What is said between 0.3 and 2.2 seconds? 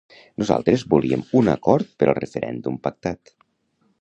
Nosaltres volíem un acord per al